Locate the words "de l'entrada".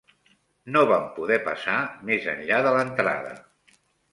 2.69-3.37